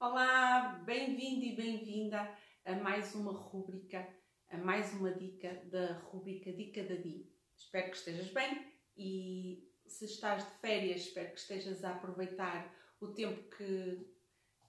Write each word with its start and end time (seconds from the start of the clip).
Olá, 0.00 0.80
bem-vindo 0.86 1.44
e 1.44 1.56
bem-vinda 1.56 2.32
a 2.64 2.72
mais 2.76 3.16
uma 3.16 3.32
rúbrica, 3.32 4.08
a 4.48 4.56
mais 4.56 4.94
uma 4.94 5.10
dica 5.10 5.60
da 5.64 5.94
rúbrica 5.94 6.52
Dica 6.52 6.84
da 6.84 6.94
Di. 6.94 7.28
Espero 7.56 7.90
que 7.90 7.96
estejas 7.96 8.30
bem 8.30 8.72
e 8.96 9.68
se 9.88 10.04
estás 10.04 10.44
de 10.44 10.52
férias, 10.60 11.00
espero 11.00 11.32
que 11.32 11.40
estejas 11.40 11.82
a 11.82 11.90
aproveitar 11.90 12.72
o 13.00 13.08
tempo 13.08 13.42
que, 13.56 14.06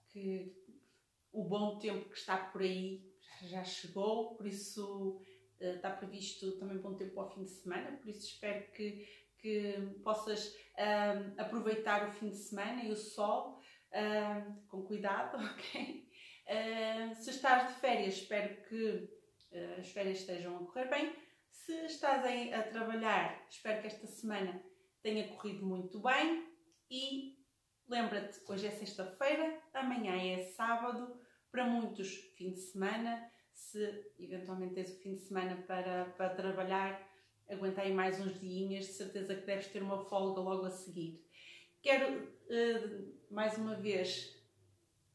que 0.08 0.52
o 1.30 1.44
bom 1.44 1.78
tempo 1.78 2.10
que 2.10 2.18
está 2.18 2.36
por 2.36 2.62
aí 2.62 3.08
já 3.42 3.62
chegou, 3.62 4.34
por 4.34 4.48
isso 4.48 5.20
uh, 5.60 5.64
está 5.76 5.90
previsto 5.90 6.58
também 6.58 6.78
bom 6.78 6.94
tempo 6.94 7.20
ao 7.20 7.30
fim 7.32 7.44
de 7.44 7.50
semana, 7.50 7.96
por 7.98 8.08
isso 8.08 8.26
espero 8.26 8.68
que, 8.72 9.08
que 9.38 9.74
possas 10.02 10.48
uh, 10.48 11.38
aproveitar 11.38 12.08
o 12.08 12.12
fim 12.14 12.30
de 12.30 12.36
semana 12.36 12.82
e 12.82 12.90
o 12.90 12.96
sol 12.96 13.60
uh, 13.92 14.68
com 14.68 14.82
cuidado, 14.82 15.36
ok? 15.42 16.08
Uh, 16.46 17.14
se 17.14 17.30
estás 17.30 17.68
de 17.68 17.80
férias, 17.80 18.14
espero 18.14 18.62
que 18.68 19.08
uh, 19.52 19.80
as 19.80 19.88
férias 19.88 20.18
estejam 20.18 20.56
a 20.56 20.66
correr 20.66 20.88
bem. 20.88 21.14
Se 21.50 21.72
estás 21.86 22.24
a, 22.24 22.58
a 22.58 22.62
trabalhar, 22.64 23.46
espero 23.48 23.80
que 23.80 23.86
esta 23.86 24.06
semana 24.06 24.62
tenha 25.02 25.28
corrido 25.28 25.64
muito 25.66 26.00
bem. 26.00 26.48
E 26.90 27.38
lembra-te, 27.88 28.40
hoje 28.48 28.66
é 28.66 28.70
sexta-feira, 28.70 29.60
amanhã 29.74 30.16
é 30.16 30.42
sábado, 30.42 31.20
para 31.50 31.64
muitos, 31.64 32.14
fim 32.36 32.52
de 32.52 32.60
semana. 32.60 33.30
Se 33.52 34.12
eventualmente 34.18 34.74
tens 34.74 34.90
o 34.90 35.02
fim 35.02 35.16
de 35.16 35.22
semana 35.22 35.62
para, 35.66 36.06
para 36.16 36.34
trabalhar, 36.34 37.08
aguenta 37.48 37.82
aí 37.82 37.92
mais 37.92 38.20
uns 38.20 38.40
dias, 38.40 38.86
de 38.86 38.92
certeza 38.92 39.34
que 39.34 39.46
deves 39.46 39.68
ter 39.68 39.82
uma 39.82 40.04
folga 40.04 40.40
logo 40.40 40.64
a 40.64 40.70
seguir. 40.70 41.24
Quero 41.82 42.24
uh, 42.24 43.19
mais 43.30 43.56
uma 43.56 43.76
vez 43.76 44.36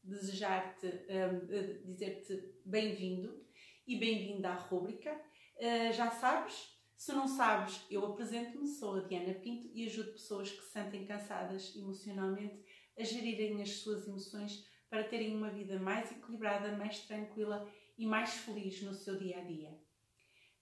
desejar-te, 0.02 0.86
uh, 0.86 1.84
dizer-te 1.84 2.54
bem-vindo 2.64 3.44
e 3.86 3.98
bem-vinda 3.98 4.48
à 4.48 4.54
rúbrica. 4.54 5.12
Uh, 5.58 5.92
já 5.92 6.10
sabes, 6.10 6.74
se 6.96 7.12
não 7.12 7.28
sabes, 7.28 7.84
eu 7.90 8.06
apresento-me, 8.06 8.66
sou 8.66 8.96
a 8.96 9.00
Diana 9.02 9.34
Pinto 9.34 9.68
e 9.74 9.84
ajudo 9.84 10.12
pessoas 10.12 10.50
que 10.50 10.62
se 10.62 10.70
sentem 10.70 11.04
cansadas 11.04 11.76
emocionalmente 11.76 12.64
a 12.98 13.04
gerirem 13.04 13.60
as 13.60 13.80
suas 13.80 14.08
emoções 14.08 14.66
para 14.88 15.04
terem 15.04 15.36
uma 15.36 15.50
vida 15.50 15.78
mais 15.78 16.10
equilibrada, 16.10 16.74
mais 16.74 17.00
tranquila 17.00 17.70
e 17.98 18.06
mais 18.06 18.30
feliz 18.30 18.80
no 18.80 18.94
seu 18.94 19.18
dia 19.18 19.40
a 19.40 19.44
dia. 19.44 19.78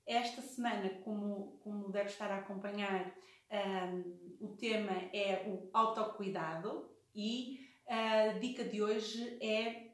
Esta 0.05 0.43
semana, 0.43 0.91
como, 1.05 1.61
como 1.63 1.93
deve 1.93 2.11
estar 2.11 2.33
a 2.33 2.39
acompanhar, 2.39 3.15
um, 3.51 4.39
o 4.41 4.57
tema 4.57 4.93
é 5.13 5.49
o 5.49 5.71
autocuidado 5.73 6.94
e 7.15 7.61
a 7.89 8.39
dica 8.39 8.65
de 8.65 8.83
hoje 8.83 9.39
é 9.43 9.93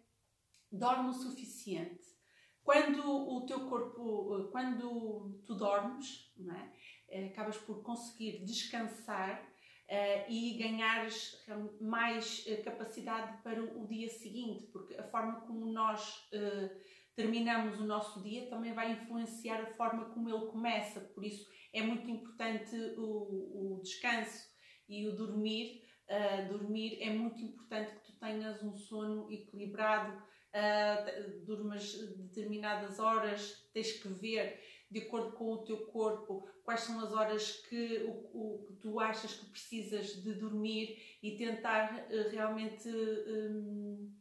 dorme 0.70 1.10
o 1.10 1.12
suficiente. 1.12 2.00
Quando 2.62 3.04
o 3.04 3.44
teu 3.46 3.68
corpo, 3.68 4.48
quando 4.52 5.42
tu 5.44 5.54
dormes, 5.54 6.30
é? 7.08 7.26
acabas 7.26 7.56
por 7.56 7.82
conseguir 7.82 8.44
descansar 8.44 9.42
uh, 9.90 10.30
e 10.30 10.56
ganhares 10.56 11.36
mais 11.80 12.46
uh, 12.46 12.62
capacidade 12.62 13.42
para 13.42 13.62
o, 13.62 13.82
o, 13.82 13.88
dia 13.88 14.08
seguinte, 14.08 14.66
porque 14.66 14.94
a 14.94 15.02
forma 15.02 15.40
como 15.40 15.66
nós 15.66 16.28
uh, 16.32 16.70
terminamos 17.16 17.80
o 17.80 17.84
nosso 17.84 18.22
dia 18.22 18.48
também 18.48 18.72
vai 18.72 18.92
influenciar 18.92 19.60
a 19.62 19.74
forma 19.74 20.10
como 20.10 20.28
ele 20.28 20.46
começa. 20.46 21.00
Por 21.00 21.24
isso, 21.24 21.50
é 21.72 21.82
muito 21.82 22.08
importante 22.08 22.76
o, 22.96 23.78
o 23.78 23.80
descanso 23.82 24.48
e 24.88 25.08
o 25.08 25.16
dormir. 25.16 25.89
Uh, 26.10 26.48
dormir 26.48 27.00
é 27.00 27.10
muito 27.10 27.40
importante 27.40 27.94
que 27.94 28.00
tu 28.00 28.12
tenhas 28.18 28.60
um 28.64 28.74
sono 28.74 29.30
equilibrado, 29.30 30.12
uh, 30.18 31.44
durmas 31.44 31.92
determinadas 32.16 32.98
horas, 32.98 33.68
tens 33.72 33.92
que 33.92 34.08
ver 34.08 34.60
de 34.90 35.02
acordo 35.02 35.30
com 35.36 35.52
o 35.52 35.64
teu 35.64 35.86
corpo 35.86 36.48
quais 36.64 36.80
são 36.80 36.98
as 36.98 37.12
horas 37.12 37.52
que, 37.68 38.02
o, 38.08 38.56
o 38.56 38.64
que 38.66 38.72
tu 38.80 38.98
achas 38.98 39.34
que 39.34 39.46
precisas 39.50 40.20
de 40.20 40.34
dormir 40.34 41.00
e 41.22 41.36
tentar 41.36 41.94
uh, 41.94 42.28
realmente 42.30 42.88
um, 42.88 44.12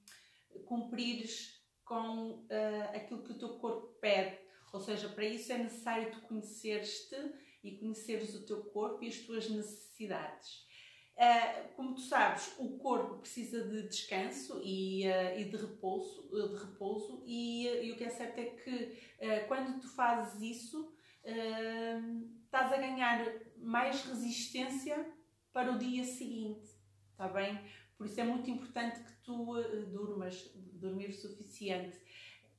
cumprires 0.65 1.59
com 1.83 2.47
aquilo 2.93 3.23
que 3.23 3.31
o 3.31 3.37
teu 3.39 3.57
corpo 3.57 3.97
pede. 3.99 4.37
Ou 4.71 4.79
seja, 4.79 5.09
para 5.09 5.25
isso 5.25 5.51
é 5.51 5.57
necessário 5.57 6.11
tu 6.11 6.21
conheceres-te 6.27 7.15
e 7.63 7.79
conheceres 7.79 8.35
o 8.35 8.45
teu 8.45 8.63
corpo 8.65 9.03
e 9.03 9.07
as 9.07 9.17
tuas 9.17 9.49
necessidades. 9.49 10.68
Uh, 11.19 11.75
como 11.75 11.95
tu 11.95 12.01
sabes, 12.01 12.55
o 12.57 12.77
corpo 12.77 13.17
precisa 13.17 13.67
de 13.67 13.89
descanso 13.89 14.61
e, 14.63 15.05
uh, 15.05 15.37
e 15.37 15.43
de, 15.43 15.57
repouso, 15.57 16.29
de 16.31 16.55
repouso 16.55 17.23
e, 17.27 17.67
e, 17.67 17.91
o 17.91 17.97
que 17.97 18.05
é 18.05 18.09
certo 18.09 18.37
é 18.37 18.45
que 18.45 18.97
quando 19.49 19.81
tu 19.81 19.89
fazes 19.89 20.41
isso, 20.41 20.93
estás 22.45 22.71
a 22.71 22.77
ganhar 22.77 23.21
mais 23.57 24.01
resistência 24.05 25.13
para 25.51 25.73
o 25.73 25.77
dia 25.77 26.05
seguinte, 26.05 26.69
está 27.11 27.27
bem? 27.27 27.59
Por 27.97 28.05
isso 28.05 28.21
é 28.21 28.23
muito 28.23 28.49
importante 28.49 29.03
que 29.03 29.11
tu 29.21 29.61
durmas, 29.91 30.49
dormir 30.55 31.09
o 31.09 31.13
suficiente. 31.13 31.99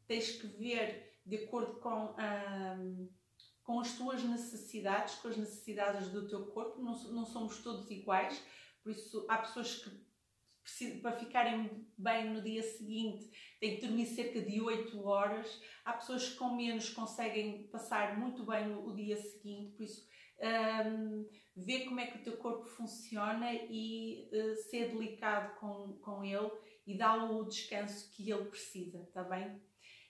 Tens 0.06 0.32
que 0.32 0.46
ver 0.46 1.18
de 1.24 1.44
acordo 1.44 1.80
com, 1.80 2.14
um, 2.14 3.08
com 3.70 3.78
as 3.78 3.92
tuas 3.92 4.24
necessidades, 4.24 5.14
com 5.14 5.28
as 5.28 5.36
necessidades 5.36 6.08
do 6.08 6.26
teu 6.26 6.44
corpo. 6.46 6.82
Não, 6.82 6.92
não 7.12 7.24
somos 7.24 7.58
todos 7.58 7.88
iguais, 7.88 8.42
por 8.82 8.90
isso 8.90 9.24
há 9.28 9.38
pessoas 9.38 9.76
que 9.76 10.10
para 11.00 11.12
ficarem 11.12 11.86
bem 11.96 12.30
no 12.30 12.42
dia 12.42 12.62
seguinte 12.64 13.30
têm 13.60 13.76
que 13.76 13.86
dormir 13.86 14.06
cerca 14.06 14.40
de 14.40 14.60
8 14.60 15.06
horas. 15.06 15.62
Há 15.84 15.92
pessoas 15.92 16.30
que 16.30 16.36
com 16.36 16.56
menos 16.56 16.90
conseguem 16.90 17.68
passar 17.68 18.18
muito 18.18 18.44
bem 18.44 18.74
o, 18.74 18.92
dia 18.92 19.16
seguinte, 19.16 19.76
por 19.76 19.84
isso 19.84 20.08
um, 20.40 21.28
ver 21.54 21.84
como 21.84 22.00
é 22.00 22.06
que 22.06 22.18
o 22.18 22.22
teu 22.22 22.38
corpo 22.38 22.66
funciona 22.66 23.52
e 23.52 24.28
uh, 24.32 24.56
ser 24.68 24.88
delicado 24.88 25.54
com, 25.60 25.96
com 26.02 26.24
ele 26.24 26.50
e 26.88 26.98
dá-lhe 26.98 27.32
o 27.34 27.44
descanso 27.44 28.10
que 28.16 28.32
ele 28.32 28.46
precisa, 28.46 29.00
está 29.02 29.22
bem? 29.22 29.62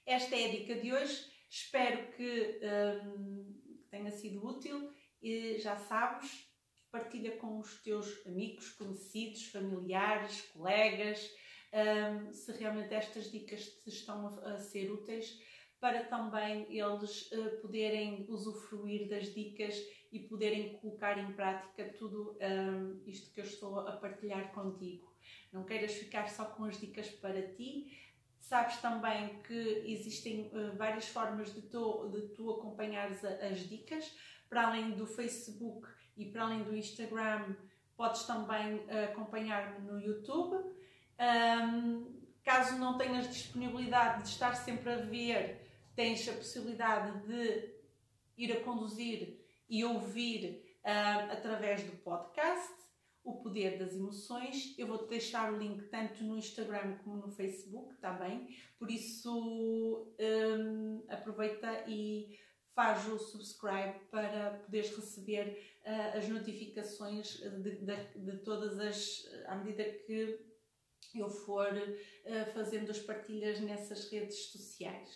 Esta 0.06 0.34
é 0.34 0.47
a 0.47 0.50
dica 0.50 0.75
de 0.77 0.94
hoje. 0.94 1.39
Espero 1.50 2.12
que 2.12 2.60
hum, 2.62 3.84
tenha 3.90 4.10
sido 4.12 4.46
útil 4.46 4.92
e 5.20 5.58
já 5.58 5.76
sabes, 5.76 6.48
partilha 6.92 7.36
com 7.38 7.58
os 7.58 7.82
teus 7.82 8.24
amigos, 8.24 8.70
conhecidos, 8.70 9.46
familiares, 9.46 10.42
colegas, 10.52 11.28
hum, 11.74 12.32
se 12.32 12.52
realmente 12.52 12.94
estas 12.94 13.32
dicas 13.32 13.64
te 13.64 13.88
estão 13.88 14.28
a, 14.28 14.52
a 14.52 14.58
ser 14.58 14.92
úteis 14.92 15.38
para 15.80 16.04
também 16.04 16.66
eles 16.68 17.32
uh, 17.32 17.58
poderem 17.62 18.26
usufruir 18.28 19.08
das 19.08 19.34
dicas 19.34 19.74
e 20.12 20.20
poderem 20.20 20.74
colocar 20.74 21.18
em 21.18 21.32
prática 21.32 21.88
tudo 21.98 22.36
um, 22.38 23.02
isto 23.06 23.32
que 23.32 23.40
eu 23.40 23.44
estou 23.44 23.80
a 23.80 23.92
partilhar 23.92 24.52
contigo. 24.52 25.10
Não 25.52 25.64
queiras 25.64 25.94
ficar 25.94 26.28
só 26.28 26.44
com 26.44 26.64
as 26.64 26.78
dicas 26.78 27.08
para 27.08 27.54
ti, 27.54 27.96
Sabes 28.50 28.78
também 28.78 29.40
que 29.44 29.84
existem 29.86 30.50
uh, 30.52 30.76
várias 30.76 31.06
formas 31.06 31.54
de 31.54 31.62
tu, 31.62 32.08
de 32.08 32.34
tu 32.34 32.50
acompanhares 32.50 33.24
as 33.24 33.60
dicas, 33.60 34.12
para 34.48 34.66
além 34.66 34.90
do 34.90 35.06
Facebook 35.06 35.86
e 36.16 36.24
para 36.24 36.42
além 36.42 36.64
do 36.64 36.74
Instagram, 36.74 37.54
podes 37.96 38.24
também 38.24 38.74
uh, 38.74 39.04
acompanhar-me 39.04 39.86
no 39.86 40.00
YouTube. 40.00 40.68
Caso 42.42 42.76
não 42.76 42.98
tenhas 42.98 43.28
disponibilidade 43.28 44.24
de 44.24 44.30
estar 44.30 44.54
sempre 44.54 44.94
a 44.94 44.96
ver, 44.96 45.70
tens 45.94 46.28
a 46.28 46.32
possibilidade 46.32 47.28
de 47.28 47.72
ir 48.36 48.50
a 48.50 48.64
conduzir 48.64 49.46
e 49.68 49.84
ouvir 49.84 50.76
através 51.30 51.84
do 51.84 51.92
podcast 51.98 52.79
o 53.25 53.42
poder 53.42 53.78
das 53.78 53.94
emoções. 53.94 54.75
Eu 54.78 54.86
vou-te 54.86 55.08
deixar 55.08 55.53
o 55.53 55.58
link 55.58 55.89
tanto 55.89 56.24
no 56.24 56.36
Instagram 56.36 56.98
como 57.04 57.16
no 57.16 57.30
Facebook, 57.30 57.94
tá 58.00 58.12
bem? 58.12 58.48
Por 58.78 58.91
isso, 58.91 60.15
um, 60.18 61.04
aproveita 61.09 61.84
e 61.86 62.39
faz 62.74 63.06
o 63.09 63.18
subscribe 63.18 63.98
para 64.10 64.60
poderes 64.65 64.94
receber 64.97 65.80
uh, 65.84 66.18
as 66.18 66.28
notificações 66.28 67.36
de, 67.39 67.84
de, 67.84 68.15
de, 68.16 68.39
todas 68.39 68.78
as. 68.78 69.24
à 69.47 69.56
medida 69.56 69.84
que 70.06 70.39
eu 71.15 71.28
for 71.28 71.72
uh, 71.72 72.53
fazendo 72.54 72.91
as 72.91 72.98
partilhas 73.00 73.60
nessas 73.60 74.10
redes 74.10 74.50
sociais. 74.50 75.10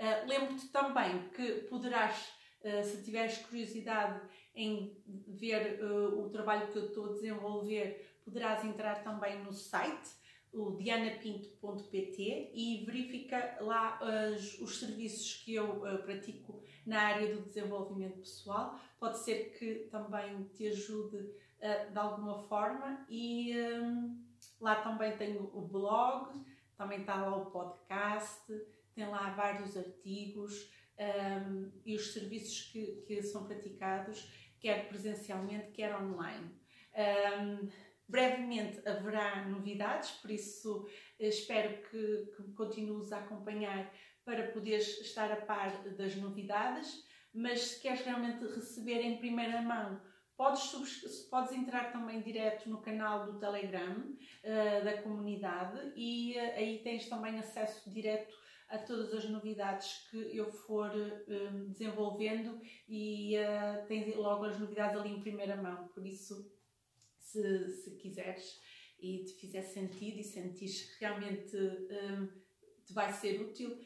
Uh, 0.00 0.28
Lembro-te 0.28 0.68
também 0.68 1.28
que 1.30 1.62
poderás, 1.62 2.32
se 2.82 3.02
tiveres 3.04 3.38
curiosidade, 3.38 4.20
em 4.54 5.00
ver 5.06 5.80
uh, 5.82 6.20
o 6.20 6.30
trabalho 6.30 6.72
que 6.72 6.78
eu 6.78 6.86
estou 6.86 7.06
a 7.06 7.12
desenvolver, 7.12 8.18
poderás 8.24 8.64
entrar 8.64 9.04
também 9.04 9.42
no 9.44 9.52
site, 9.52 10.18
o 10.52 10.72
dianapinto.pt 10.72 12.50
e 12.54 12.84
verifica 12.84 13.58
lá 13.60 14.00
uh, 14.02 14.64
os 14.64 14.80
serviços 14.80 15.42
que 15.44 15.54
eu 15.54 15.80
pratico 16.02 16.60
na 16.84 17.02
área 17.02 17.36
do 17.36 17.42
desenvolvimento 17.42 18.18
pessoal. 18.18 18.80
Pode 18.98 19.18
ser 19.18 19.56
que 19.56 19.88
também 19.90 20.44
te 20.54 20.66
ajude 20.66 21.30
de 21.92 21.98
alguma 21.98 22.38
forma 22.44 23.04
e 23.10 23.52
lá 24.60 24.76
também 24.76 25.16
tenho 25.16 25.50
o 25.52 25.60
blog, 25.60 26.40
também 26.76 27.00
está 27.00 27.16
lá 27.16 27.36
o 27.36 27.50
podcast, 27.50 28.42
tem 28.94 29.08
lá 29.08 29.30
vários 29.30 29.76
artigos 29.76 30.70
um, 30.98 31.70
e 31.84 31.94
os 31.94 32.12
serviços 32.12 32.70
que, 32.72 33.02
que 33.06 33.22
são 33.22 33.46
praticados, 33.46 34.30
quer 34.60 34.88
presencialmente, 34.88 35.70
quer 35.72 35.94
online. 35.94 36.50
Um, 36.94 37.68
brevemente 38.08 38.86
haverá 38.88 39.46
novidades, 39.48 40.10
por 40.12 40.30
isso 40.30 40.88
espero 41.18 41.82
que, 41.88 42.32
que 42.36 42.52
continues 42.54 43.12
a 43.12 43.18
acompanhar 43.18 43.92
para 44.24 44.48
poderes 44.48 45.00
estar 45.00 45.30
a 45.30 45.36
par 45.36 45.70
das 45.96 46.16
novidades, 46.16 47.04
mas 47.32 47.60
se 47.60 47.80
queres 47.80 48.00
realmente 48.00 48.44
receber 48.46 49.00
em 49.00 49.18
primeira 49.18 49.62
mão 49.62 50.00
Podes, 50.38 50.70
podes 51.28 51.50
entrar 51.50 51.90
também 51.90 52.22
direto 52.22 52.70
no 52.70 52.80
canal 52.80 53.26
do 53.26 53.40
Telegram 53.40 53.96
uh, 53.98 54.84
da 54.84 55.02
comunidade 55.02 55.92
e 55.96 56.36
uh, 56.36 56.54
aí 56.54 56.80
tens 56.84 57.08
também 57.08 57.40
acesso 57.40 57.90
direto 57.90 58.32
a 58.68 58.78
todas 58.78 59.12
as 59.14 59.28
novidades 59.28 60.08
que 60.10 60.36
eu 60.36 60.50
for 60.50 60.90
uh, 60.90 61.68
desenvolvendo 61.68 62.60
e 62.88 63.34
tens 63.86 64.14
logo 64.14 64.44
as 64.44 64.58
novidades 64.58 64.98
ali 64.98 65.10
em 65.10 65.20
primeira 65.20 65.56
mão. 65.56 65.88
Por 65.88 66.06
isso, 66.06 66.50
se, 67.18 67.68
se 67.68 67.96
quiseres 67.96 68.60
e 69.00 69.24
te 69.24 69.34
fizer 69.34 69.62
sentido 69.62 70.18
e 70.18 70.24
sentires 70.24 70.82
que 70.82 71.04
realmente 71.04 71.56
um, 71.56 72.26
te 72.84 72.92
vai 72.92 73.12
ser 73.12 73.40
útil, 73.40 73.78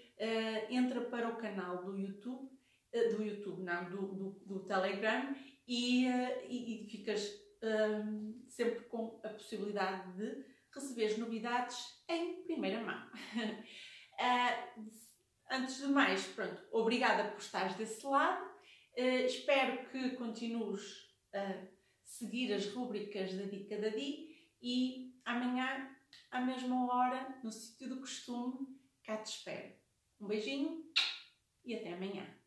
entra 0.70 1.02
para 1.02 1.28
o 1.28 1.36
canal 1.36 1.84
do 1.84 1.98
YouTube, 1.98 2.48
do 2.92 3.22
YouTube, 3.22 3.62
não, 3.62 3.90
do, 3.90 4.06
do, 4.14 4.30
do 4.46 4.60
Telegram 4.60 5.34
e, 5.66 6.06
e, 6.48 6.84
e 6.84 6.86
ficas 6.88 7.42
um, 7.62 8.44
sempre 8.48 8.84
com 8.84 9.20
a 9.22 9.28
possibilidade 9.28 10.12
de 10.16 10.44
receber 10.74 11.18
novidades 11.18 12.02
em 12.08 12.42
primeira 12.44 12.82
mão. 12.82 13.10
uh, 14.22 14.90
antes 15.50 15.78
de 15.78 15.86
mais, 15.86 16.26
pronto, 16.28 16.62
obrigada 16.70 17.30
por 17.30 17.38
estares 17.38 17.74
desse 17.76 18.04
lado. 18.06 18.44
Uh, 18.96 19.26
espero 19.26 19.88
que 19.90 20.10
continues 20.16 21.10
a 21.34 21.66
seguir 22.04 22.52
as 22.52 22.66
rubricas 22.66 23.34
da 23.34 23.44
Dica 23.44 23.80
da 23.80 23.88
Di 23.88 24.32
e 24.60 25.14
amanhã, 25.24 25.90
à 26.30 26.40
mesma 26.40 26.86
hora, 26.86 27.40
no 27.42 27.50
sítio 27.50 27.88
do 27.88 28.00
costume, 28.00 28.78
cá 29.04 29.16
te 29.16 29.30
espero. 29.30 29.74
Um 30.20 30.28
beijinho 30.28 30.84
e 31.64 31.74
até 31.74 31.92
amanhã. 31.92 32.41